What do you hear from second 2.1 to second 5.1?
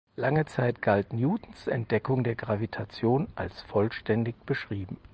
der Gravitation als vollständig beschrieben.